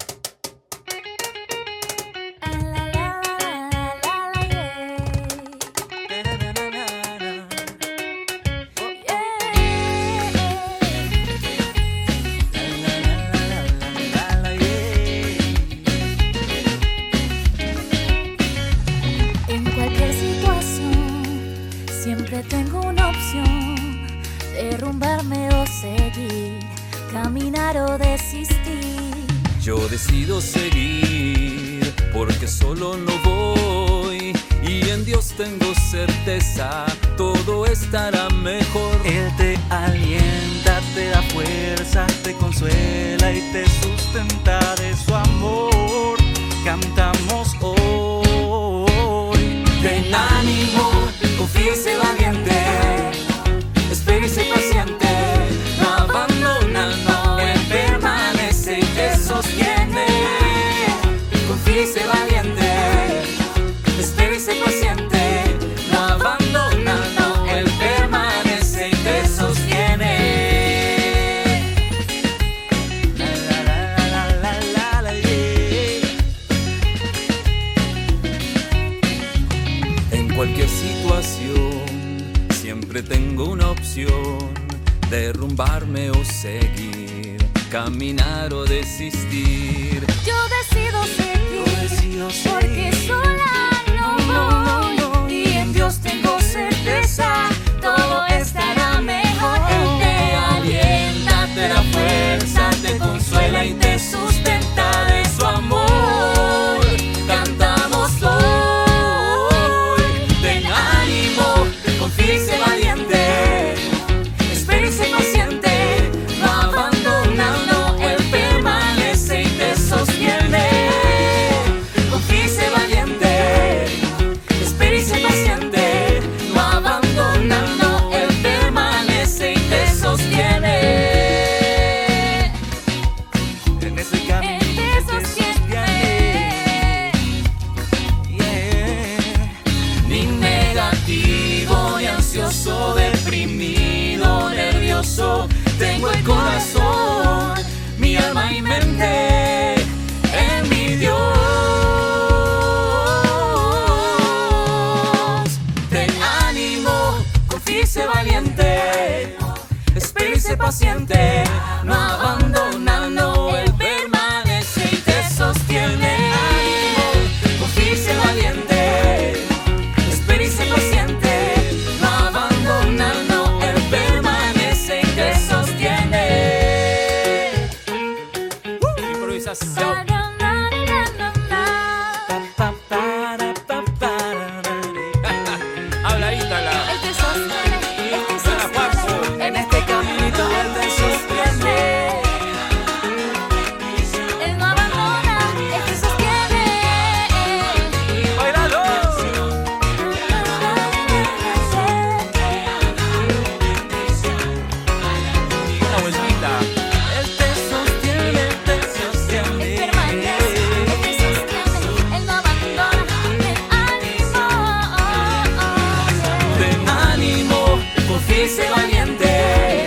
Sé 218.49 218.71
valiente. 218.71 219.87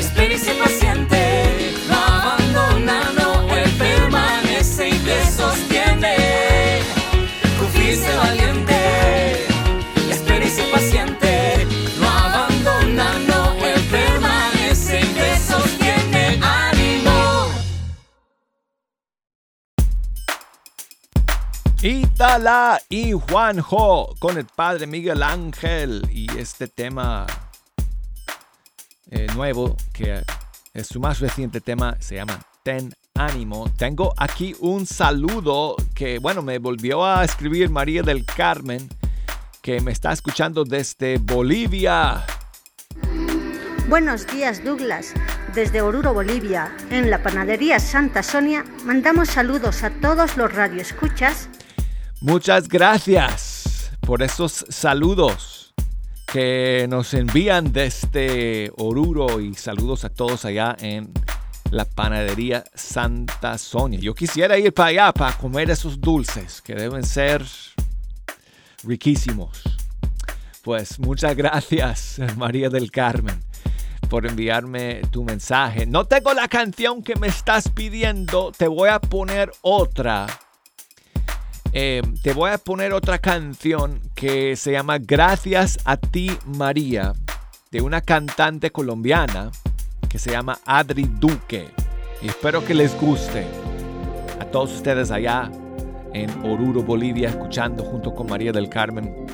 Sé 0.00 0.54
paciente. 0.54 1.74
No 1.88 1.96
abandona, 1.96 3.10
no, 3.18 3.54
Él 3.54 3.70
permanece 3.72 4.88
y 4.88 4.98
te 4.98 5.30
sostiene. 5.30 6.16
Sé 7.72 8.16
valiente. 8.16 9.46
Sé 10.10 10.62
paciente. 10.72 11.66
No 12.00 12.08
abandona, 12.08 13.18
no, 13.28 13.52
Él 13.64 13.82
permanece 13.90 15.00
y 15.00 15.06
te 15.06 15.38
sostiene. 15.38 16.40
Ánimo. 16.42 17.48
Itala 21.82 22.80
y 22.88 23.12
Juanjo 23.12 24.14
con 24.18 24.38
el 24.38 24.46
padre 24.46 24.86
Miguel 24.86 25.22
Ángel 25.22 26.08
y 26.10 26.26
este 26.38 26.68
tema 26.68 27.26
eh, 29.10 29.26
nuevo 29.34 29.76
que 29.92 30.22
es 30.74 30.86
su 30.86 31.00
más 31.00 31.20
reciente 31.20 31.60
tema 31.60 31.96
se 32.00 32.16
llama 32.16 32.40
Ten 32.62 32.92
Ánimo. 33.14 33.70
Tengo 33.76 34.12
aquí 34.16 34.54
un 34.60 34.86
saludo 34.86 35.76
que 35.94 36.18
bueno 36.18 36.42
me 36.42 36.58
volvió 36.58 37.04
a 37.04 37.24
escribir 37.24 37.70
María 37.70 38.02
del 38.02 38.24
Carmen 38.24 38.88
que 39.62 39.80
me 39.80 39.92
está 39.92 40.12
escuchando 40.12 40.64
desde 40.64 41.18
Bolivia. 41.18 42.24
Buenos 43.88 44.26
días, 44.26 44.64
Douglas. 44.64 45.14
Desde 45.54 45.80
Oruro, 45.80 46.12
Bolivia, 46.12 46.76
en 46.90 47.08
la 47.08 47.22
panadería 47.22 47.78
Santa 47.78 48.22
Sonia, 48.22 48.64
mandamos 48.84 49.28
saludos 49.30 49.82
a 49.84 49.90
todos 49.90 50.36
los 50.36 50.52
radioescuchas. 50.52 51.48
Muchas 52.20 52.68
gracias 52.68 53.90
por 54.00 54.22
esos 54.22 54.66
saludos 54.68 55.55
que 56.36 56.86
nos 56.90 57.14
envían 57.14 57.72
desde 57.72 58.70
Oruro 58.76 59.40
y 59.40 59.54
saludos 59.54 60.04
a 60.04 60.10
todos 60.10 60.44
allá 60.44 60.76
en 60.80 61.10
la 61.70 61.86
panadería 61.86 62.62
Santa 62.74 63.56
Sonia. 63.56 63.98
Yo 63.98 64.14
quisiera 64.14 64.58
ir 64.58 64.74
para 64.74 64.88
allá 64.90 65.12
para 65.14 65.34
comer 65.38 65.70
esos 65.70 65.98
dulces 65.98 66.60
que 66.60 66.74
deben 66.74 67.04
ser 67.04 67.42
riquísimos. 68.84 69.62
Pues 70.60 70.98
muchas 70.98 71.34
gracias 71.34 72.18
María 72.36 72.68
del 72.68 72.90
Carmen 72.90 73.42
por 74.10 74.26
enviarme 74.26 75.00
tu 75.10 75.24
mensaje. 75.24 75.86
No 75.86 76.04
tengo 76.04 76.34
la 76.34 76.48
canción 76.48 77.02
que 77.02 77.16
me 77.16 77.28
estás 77.28 77.70
pidiendo, 77.70 78.52
te 78.52 78.68
voy 78.68 78.90
a 78.90 79.00
poner 79.00 79.52
otra. 79.62 80.26
Eh, 81.78 82.00
te 82.22 82.32
voy 82.32 82.52
a 82.52 82.56
poner 82.56 82.94
otra 82.94 83.18
canción 83.18 84.00
que 84.14 84.56
se 84.56 84.72
llama 84.72 84.96
Gracias 84.96 85.78
a 85.84 85.98
ti 85.98 86.30
María, 86.46 87.12
de 87.70 87.82
una 87.82 88.00
cantante 88.00 88.70
colombiana 88.70 89.50
que 90.08 90.18
se 90.18 90.30
llama 90.30 90.58
Adri 90.64 91.06
Duque. 91.20 91.68
Y 92.22 92.28
espero 92.28 92.64
que 92.64 92.72
les 92.72 92.98
guste 92.98 93.44
a 94.40 94.46
todos 94.46 94.72
ustedes 94.72 95.10
allá 95.10 95.50
en 96.14 96.30
Oruro, 96.46 96.82
Bolivia, 96.82 97.28
escuchando 97.28 97.84
junto 97.84 98.14
con 98.14 98.26
María 98.26 98.52
del 98.52 98.70
Carmen. 98.70 99.26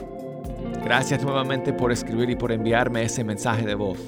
Gracias 0.83 1.23
nuevamente 1.23 1.73
por 1.73 1.93
escribir 1.93 2.29
y 2.29 2.35
por 2.35 2.51
enviarme 2.51 3.05
ese 3.05 3.23
mensaje 3.23 3.65
de 3.65 3.77
voz. 3.77 4.01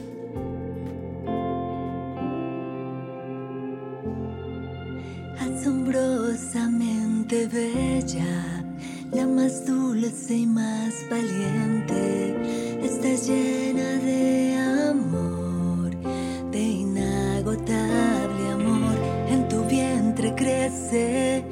Y 10.06 10.44
más 10.44 10.94
valiente, 11.08 12.36
estás 12.84 13.26
llena 13.26 13.96
de 14.00 14.54
amor, 14.90 15.96
de 16.50 16.60
inagotable 16.60 18.50
amor. 18.52 18.98
En 19.30 19.48
tu 19.48 19.64
vientre 19.64 20.34
crece 20.34 21.42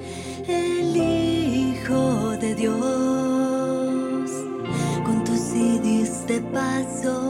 el 0.46 0.94
Hijo 0.94 2.36
de 2.42 2.54
Dios. 2.54 4.30
Con 5.06 5.24
tus 5.24 5.40
sí 5.40 5.80
diste 5.82 6.42
paso 6.52 7.21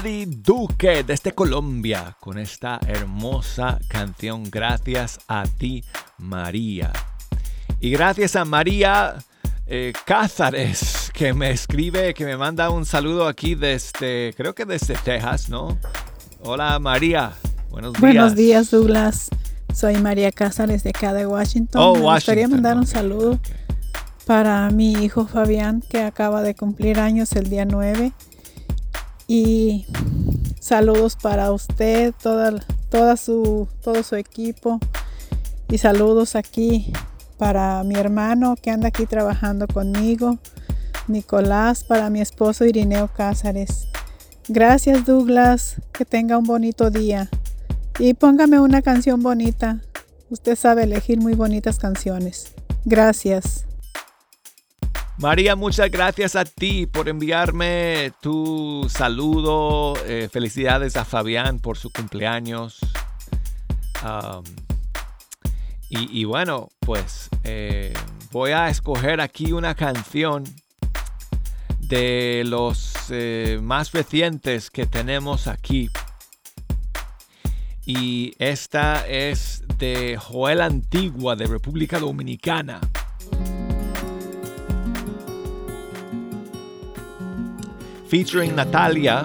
Adri 0.00 0.24
Duque 0.24 1.04
desde 1.04 1.32
Colombia 1.32 2.16
con 2.20 2.38
esta 2.38 2.80
hermosa 2.86 3.78
canción 3.86 4.44
Gracias 4.50 5.18
a 5.28 5.44
ti 5.44 5.84
María. 6.16 6.90
Y 7.80 7.90
gracias 7.90 8.34
a 8.34 8.46
María 8.46 9.16
eh, 9.66 9.92
Cázares 10.06 11.10
que 11.12 11.34
me 11.34 11.50
escribe, 11.50 12.14
que 12.14 12.24
me 12.24 12.38
manda 12.38 12.70
un 12.70 12.86
saludo 12.86 13.28
aquí 13.28 13.54
desde, 13.54 14.32
creo 14.38 14.54
que 14.54 14.64
desde 14.64 14.94
Texas, 14.94 15.50
¿no? 15.50 15.78
Hola 16.40 16.78
María, 16.78 17.32
buenos 17.68 17.92
días. 17.92 18.00
Buenos 18.00 18.34
días, 18.36 18.70
Douglas. 18.70 19.28
Soy 19.74 19.96
María 19.96 20.32
Cázares 20.32 20.82
de 20.82 20.90
acá 20.90 21.12
de 21.12 21.26
Washington. 21.26 21.78
Oh, 21.78 21.92
Me 21.92 22.00
gustaría 22.00 22.44
Washington, 22.44 22.50
mandar 22.50 22.78
un 22.78 22.86
saludo 22.86 23.32
ok. 23.32 23.48
para 24.24 24.70
mi 24.70 24.92
hijo 24.92 25.26
Fabián, 25.26 25.82
que 25.86 26.00
acaba 26.00 26.40
de 26.40 26.54
cumplir 26.54 26.98
años 26.98 27.32
el 27.32 27.50
día 27.50 27.66
9. 27.66 28.12
Y 29.32 29.86
saludos 30.58 31.14
para 31.14 31.52
usted, 31.52 32.12
toda, 32.20 32.66
toda 32.88 33.16
su, 33.16 33.68
todo 33.80 34.02
su 34.02 34.16
equipo. 34.16 34.80
Y 35.68 35.78
saludos 35.78 36.34
aquí 36.34 36.92
para 37.38 37.84
mi 37.84 37.94
hermano 37.94 38.56
que 38.60 38.72
anda 38.72 38.88
aquí 38.88 39.06
trabajando 39.06 39.68
conmigo, 39.68 40.40
Nicolás, 41.06 41.84
para 41.84 42.10
mi 42.10 42.20
esposo 42.20 42.64
Irineo 42.64 43.06
Cázares. 43.06 43.86
Gracias 44.48 45.06
Douglas, 45.06 45.76
que 45.92 46.04
tenga 46.04 46.36
un 46.36 46.44
bonito 46.44 46.90
día. 46.90 47.30
Y 48.00 48.14
póngame 48.14 48.58
una 48.58 48.82
canción 48.82 49.22
bonita. 49.22 49.78
Usted 50.28 50.56
sabe 50.56 50.82
elegir 50.82 51.20
muy 51.20 51.34
bonitas 51.34 51.78
canciones. 51.78 52.52
Gracias. 52.84 53.64
María, 55.20 55.54
muchas 55.54 55.90
gracias 55.90 56.34
a 56.34 56.46
ti 56.46 56.86
por 56.86 57.06
enviarme 57.10 58.10
tu 58.22 58.86
saludo. 58.88 59.92
Eh, 60.06 60.30
felicidades 60.32 60.96
a 60.96 61.04
Fabián 61.04 61.58
por 61.58 61.76
su 61.76 61.90
cumpleaños. 61.90 62.78
Um, 64.02 64.42
y, 65.90 66.20
y 66.20 66.24
bueno, 66.24 66.70
pues 66.78 67.28
eh, 67.44 67.92
voy 68.32 68.52
a 68.52 68.70
escoger 68.70 69.20
aquí 69.20 69.52
una 69.52 69.74
canción 69.74 70.44
de 71.80 72.42
los 72.46 72.94
eh, 73.10 73.58
más 73.62 73.92
recientes 73.92 74.70
que 74.70 74.86
tenemos 74.86 75.48
aquí. 75.48 75.90
Y 77.84 78.32
esta 78.38 79.06
es 79.06 79.64
de 79.76 80.16
Joel 80.16 80.62
Antigua 80.62 81.36
de 81.36 81.46
República 81.46 81.98
Dominicana. 81.98 82.80
Featuring 88.10 88.56
Natalia 88.56 89.24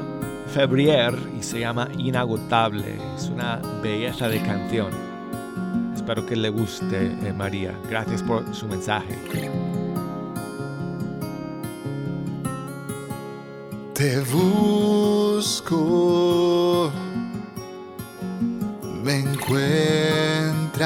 Febrier 0.54 1.18
y 1.38 1.42
se 1.42 1.60
llama 1.62 1.90
Inagotable. 1.98 3.00
Es 3.18 3.30
una 3.30 3.60
belleza 3.82 4.30
de 4.30 4.40
canción. 4.44 4.92
Espero 5.96 6.24
que 6.24 6.36
le 6.36 6.50
guste, 6.50 7.08
eh, 7.08 7.34
María. 7.34 7.74
Gracias 7.90 8.22
por 8.22 8.54
su 8.54 8.68
mensaje. 8.68 9.18
Te 13.96 14.20
busco, 14.20 15.72
me 19.04 19.20
encuentras, 19.22 20.84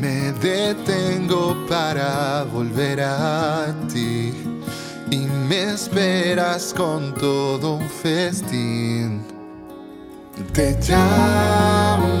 me 0.00 0.32
detengo 0.32 1.64
para 1.68 2.42
volver 2.44 3.00
a 3.02 3.72
ti 3.92 4.13
esperas 5.74 6.72
con 6.72 7.12
todo 7.14 7.74
un 7.74 7.90
festín. 7.90 9.22
Te 10.52 10.78
llamo, 10.88 12.12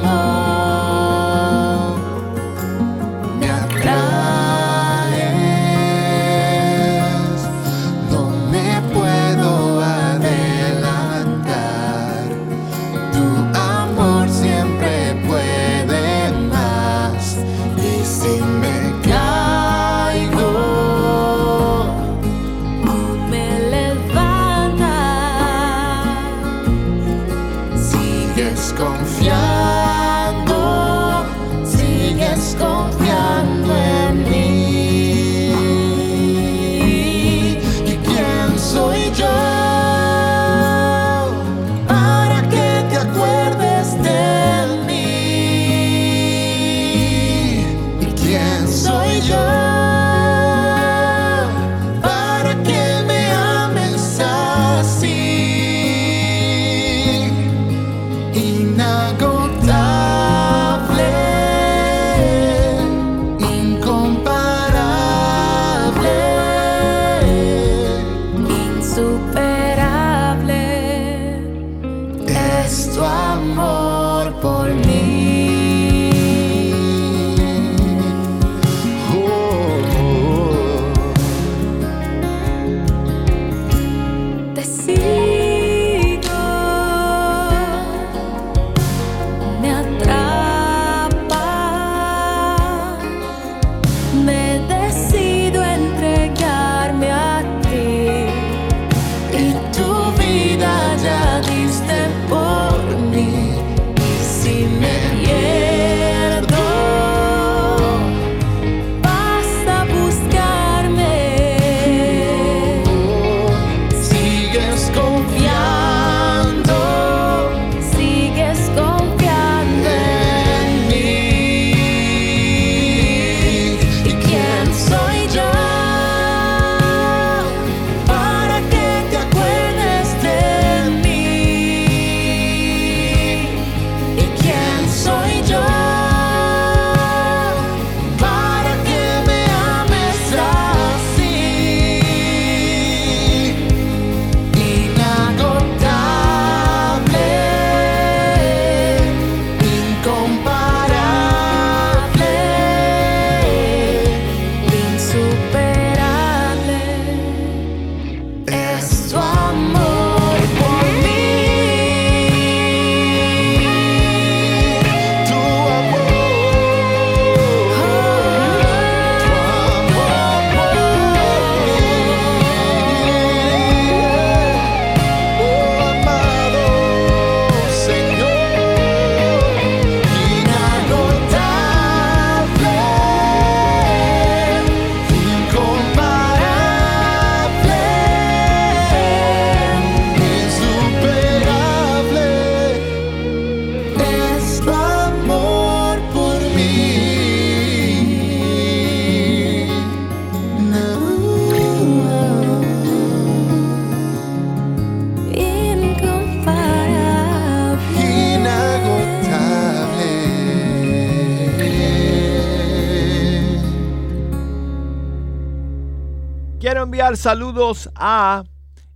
enviar 216.94 217.16
saludos 217.16 217.90
a 217.96 218.44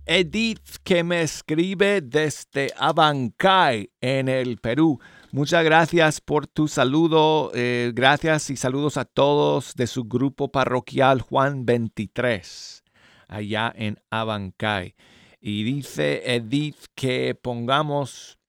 Edith 0.05 0.77
que 0.85 1.03
me 1.03 1.21
escribe 1.21 1.99
desde 1.99 2.71
Abancay 2.77 3.91
en 3.99 4.29
el 4.29 4.57
Perú. 4.57 5.01
Muchas 5.33 5.65
gracias 5.65 6.21
por 6.21 6.47
tu 6.47 6.69
saludo. 6.69 7.51
eh, 7.53 7.91
gracias 7.93 8.51
y 8.51 8.55
saludos 8.55 8.95
a 8.95 9.03
todos 9.03 9.75
de 9.75 9.85
su 9.85 10.05
grupo 10.05 10.49
parroquial 10.49 11.19
Juan 11.19 11.65
23, 11.65 12.85
allá 13.27 13.73
en 13.75 13.99
Abancay. 14.09 14.95
Y 15.41 15.63
dice 15.63 16.21
Edith 16.33 16.85
que 16.95 17.35
pongamos 17.35 18.39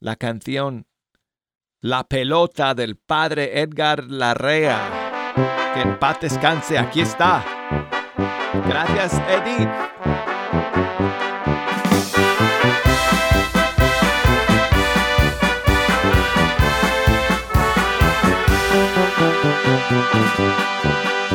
la 0.00 0.16
canción 0.16 0.86
La 1.80 2.04
pelota 2.04 2.74
del 2.74 2.96
padre 2.96 3.62
Edgar 3.62 4.04
Larrea. 4.04 5.32
Que 5.72 5.80
en 5.80 5.98
paz 5.98 6.20
descanse. 6.20 6.76
Aquí 6.76 7.00
está. 7.00 7.97
Gracias, 8.54 9.12
Edith. 9.28 9.68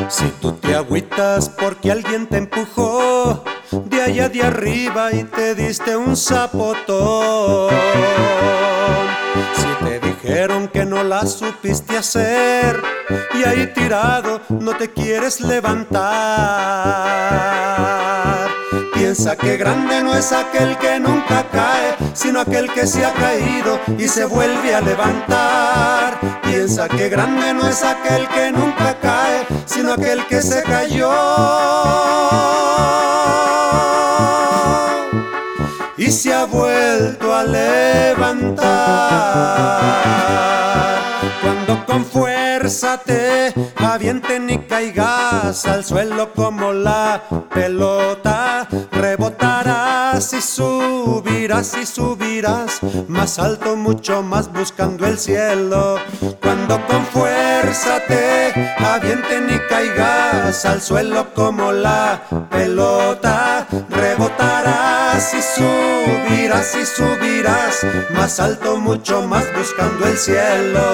Si 0.08 0.28
tú 0.40 0.52
te 0.52 0.74
agüitas 0.74 1.48
porque 1.48 1.92
alguien 1.92 2.26
te 2.26 2.38
empujó, 2.38 3.44
de 3.70 4.02
allá 4.02 4.28
de 4.28 4.42
arriba 4.42 5.12
y 5.12 5.24
te 5.24 5.54
diste 5.54 5.96
un 5.96 6.16
zapotón. 6.16 7.74
Dijeron 10.24 10.68
que 10.68 10.86
no 10.86 11.02
la 11.04 11.26
supiste 11.26 11.98
hacer 11.98 12.82
y 13.34 13.44
ahí 13.44 13.66
tirado 13.74 14.40
no 14.48 14.74
te 14.74 14.90
quieres 14.90 15.42
levantar. 15.42 16.00
Piensa 18.94 19.36
que 19.36 19.58
grande 19.58 20.02
no 20.02 20.14
es 20.16 20.32
aquel 20.32 20.78
que 20.78 20.98
nunca 20.98 21.44
cae, 21.52 21.94
sino 22.14 22.40
aquel 22.40 22.72
que 22.72 22.86
se 22.86 23.04
ha 23.04 23.12
caído 23.12 23.78
y 23.98 24.08
se 24.08 24.24
vuelve 24.24 24.74
a 24.74 24.80
levantar. 24.80 26.18
Piensa 26.42 26.88
que 26.88 27.10
grande 27.10 27.52
no 27.52 27.68
es 27.68 27.84
aquel 27.84 28.26
que 28.28 28.50
nunca 28.50 28.96
cae, 29.02 29.46
sino 29.66 29.92
aquel 29.92 30.26
que 30.26 30.40
se 30.40 30.62
cayó 30.62 31.10
se 36.14 36.32
ha 36.32 36.44
vuelto 36.44 37.34
a 37.34 37.42
levantar. 37.42 38.64
Cuando 41.42 41.84
con 41.84 42.04
fuerza 42.04 42.98
te 42.98 43.52
avienten 43.76 44.48
y 44.48 44.58
caigas 44.58 45.66
al 45.66 45.84
suelo 45.84 46.32
como 46.32 46.72
la 46.72 47.20
pelota, 47.52 48.53
subirás 50.54 51.76
y 51.76 51.84
subirás 51.84 52.80
más 53.08 53.40
alto, 53.40 53.74
mucho 53.74 54.22
más 54.22 54.52
buscando 54.52 55.04
el 55.04 55.18
cielo. 55.18 55.96
Cuando 56.40 56.80
con 56.86 57.04
fuerza 57.06 58.00
te 58.06 58.52
avienten 58.78 59.50
y 59.50 59.58
caigas 59.68 60.64
al 60.64 60.80
suelo 60.80 61.34
como 61.34 61.72
la 61.72 62.22
pelota, 62.50 63.66
rebotarás 63.90 65.34
y 65.34 65.42
subirás 65.42 66.76
y 66.76 66.86
subirás 66.86 67.84
más 68.10 68.38
alto, 68.38 68.76
mucho 68.76 69.22
más 69.22 69.44
buscando 69.56 70.06
el 70.06 70.16
cielo. 70.16 70.84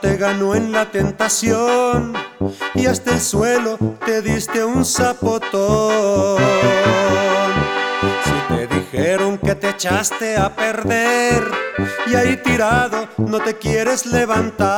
Te 0.00 0.16
ganó 0.16 0.54
en 0.54 0.72
la 0.72 0.90
tentación 0.90 2.14
y 2.74 2.86
hasta 2.86 3.12
el 3.12 3.20
suelo 3.20 3.76
te 4.06 4.22
diste 4.22 4.64
un 4.64 4.86
zapotón. 4.86 6.42
Si 8.24 8.32
te 8.54 8.66
dijeron 8.66 9.36
que 9.36 9.54
te 9.54 9.68
echaste 9.68 10.38
a 10.38 10.56
perder 10.56 11.44
y 12.06 12.14
ahí 12.14 12.38
tirado 12.38 13.06
no 13.18 13.38
te 13.38 13.58
quieres 13.58 14.06
levantar. 14.06 14.70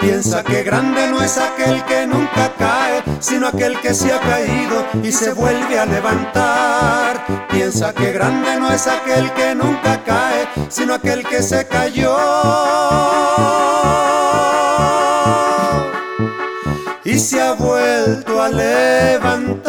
Piensa 0.00 0.42
que 0.44 0.62
grande 0.62 1.08
no 1.08 1.20
es 1.20 1.38
aquel 1.38 1.84
que 1.84 2.06
nunca 2.06 2.52
cae, 2.58 3.02
sino 3.20 3.48
aquel 3.48 3.78
que 3.80 3.94
se 3.94 4.12
ha 4.12 4.20
caído 4.20 4.84
y 5.02 5.10
se 5.10 5.32
vuelve 5.32 5.78
a 5.78 5.86
levantar. 5.86 7.48
Piensa 7.50 7.92
que 7.92 8.12
grande 8.12 8.58
no 8.58 8.70
es 8.70 8.86
aquel 8.86 9.32
que 9.32 9.54
nunca 9.54 10.02
cae, 10.04 10.48
sino 10.68 10.94
aquel 10.94 11.26
que 11.26 11.42
se 11.42 11.66
cayó 11.66 12.16
y 17.04 17.18
se 17.18 17.40
ha 17.40 17.52
vuelto 17.54 18.40
a 18.42 18.48
levantar. 18.48 19.68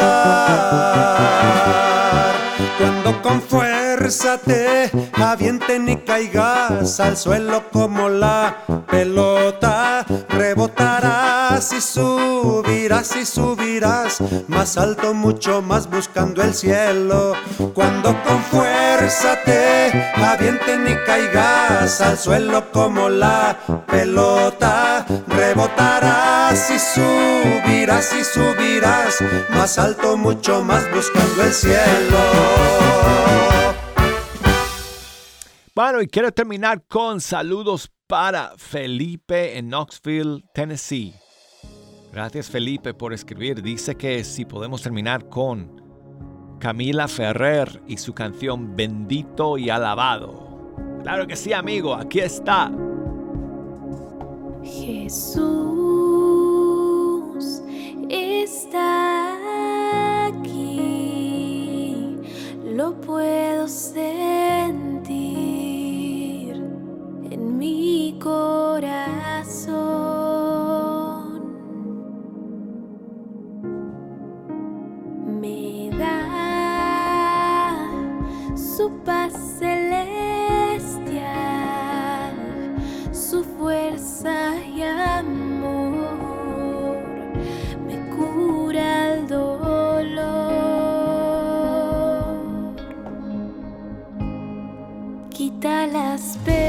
Cuando 4.09 4.39
con 4.39 4.39
fuerza 4.39 4.39
te 4.39 4.91
avienten 5.21 5.87
y 5.87 5.97
caigas 5.97 6.99
al 6.99 7.15
suelo 7.15 7.69
como 7.71 8.09
la 8.09 8.57
pelota, 8.89 10.03
rebotarás 10.29 11.71
y 11.73 11.79
subirás 11.79 13.15
y 13.15 13.25
subirás 13.25 14.19
más 14.47 14.77
alto, 14.77 15.13
mucho 15.13 15.61
más 15.61 15.87
buscando 15.87 16.41
el 16.41 16.55
cielo. 16.55 17.35
Cuando 17.75 18.15
con 18.23 18.41
fuerza 18.45 19.37
te 19.45 19.91
avienten 20.15 20.87
y 20.87 20.95
caigas 21.05 22.01
al 22.01 22.17
suelo 22.17 22.71
como 22.71 23.09
la 23.09 23.59
pelota, 23.85 25.05
rebotarás 25.27 26.71
y 26.71 26.79
subirás 26.79 28.11
y 28.13 28.23
subirás 28.23 29.19
más 29.51 29.77
alto, 29.77 30.17
mucho 30.17 30.63
más 30.63 30.83
buscando 30.91 31.43
el 31.43 31.53
cielo. 31.53 32.89
Bueno, 35.81 36.01
y 36.01 36.07
quiero 36.07 36.33
terminar 36.33 36.83
con 36.89 37.21
saludos 37.21 37.89
para 38.05 38.51
Felipe 38.57 39.57
en 39.57 39.69
Knoxville, 39.69 40.43
Tennessee. 40.53 41.15
Gracias 42.11 42.49
Felipe 42.49 42.93
por 42.93 43.13
escribir. 43.13 43.61
Dice 43.61 43.95
que 43.95 44.25
si 44.25 44.43
podemos 44.43 44.81
terminar 44.81 45.29
con 45.29 46.57
Camila 46.59 47.07
Ferrer 47.07 47.81
y 47.87 47.95
su 47.95 48.13
canción 48.13 48.75
Bendito 48.75 49.57
y 49.57 49.69
Alabado. 49.69 50.73
Claro 51.01 51.25
que 51.27 51.37
sí, 51.37 51.53
amigo, 51.53 51.95
aquí 51.95 52.19
está. 52.19 52.69
Jesús 54.61 55.39
está 58.09 59.37
aquí, 60.25 62.17
lo 62.65 62.99
puedo 62.99 63.65
sentir 63.65 64.19
en 64.69 64.98
mi 67.59 68.17
corazón. 68.23 69.69
Me 75.41 75.89
da 75.99 76.21
su 78.55 78.89
paz 79.03 79.33
celestial, 79.59 81.03
su 83.11 83.43
fuerza 83.43 84.55
y 84.75 84.81
amor 84.83 86.07
me 87.85 87.97
cura 88.15 89.13
el 89.13 89.27
dolor, 89.27 90.29
quita 95.29 95.87
las 95.87 96.37
penas, 96.45 96.68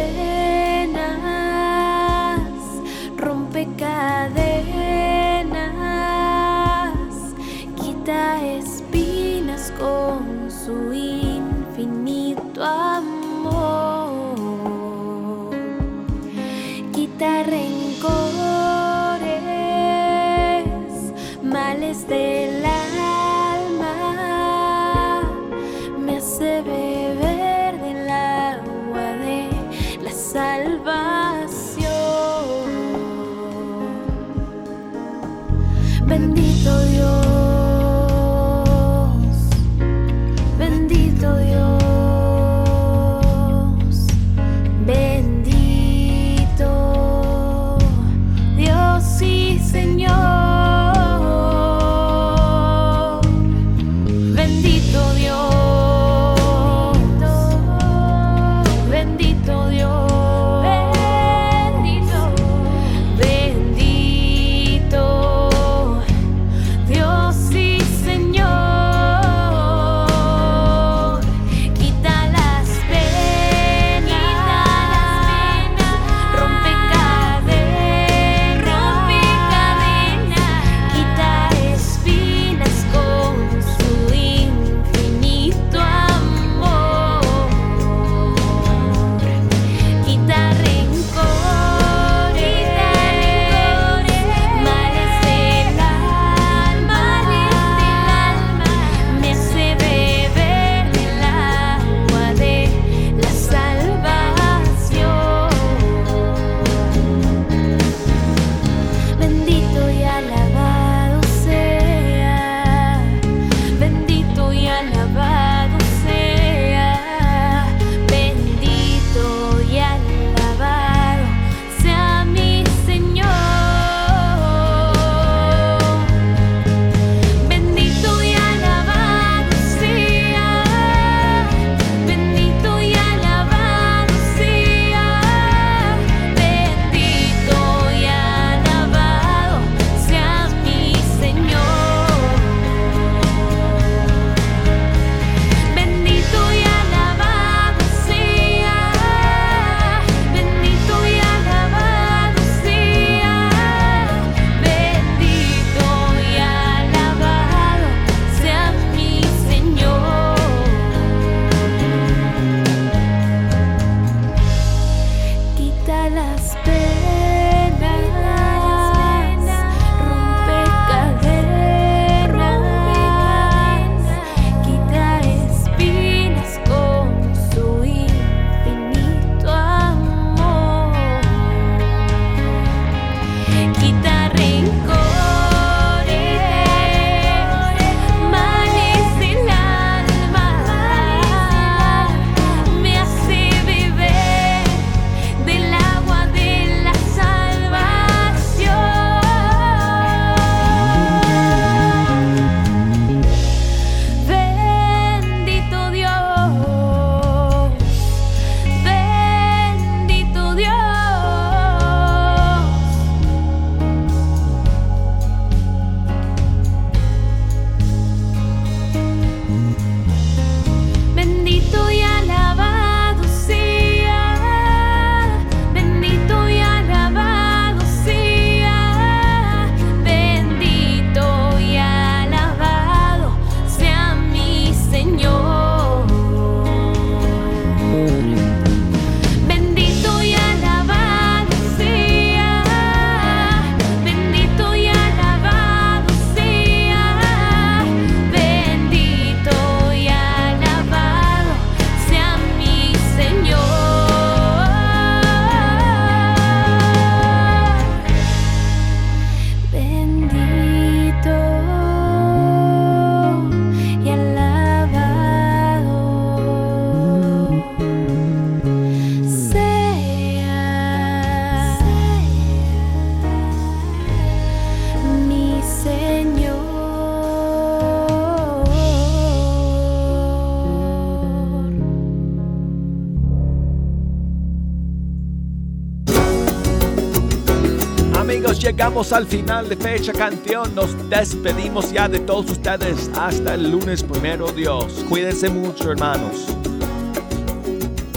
al 289.00 289.26
final 289.26 289.66
de 289.66 289.76
Fecha 289.76 290.12
Canción. 290.12 290.74
Nos 290.74 290.94
despedimos 291.08 291.90
ya 291.90 292.06
de 292.06 292.20
todos 292.20 292.50
ustedes. 292.50 293.10
Hasta 293.14 293.54
el 293.54 293.70
lunes 293.70 294.02
primero, 294.02 294.52
Dios. 294.52 295.04
Cuídense 295.08 295.48
mucho, 295.48 295.90
hermanos. 295.90 296.48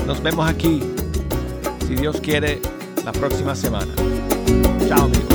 Nos 0.05 0.21
vemos 0.21 0.47
aquí, 0.47 0.83
si 1.87 1.95
Dios 1.95 2.19
quiere, 2.21 2.61
la 3.05 3.13
próxima 3.13 3.55
semana. 3.55 3.93
Chao, 4.89 5.05
amigos. 5.05 5.32